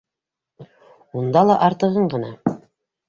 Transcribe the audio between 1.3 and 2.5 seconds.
ла артығын ғына.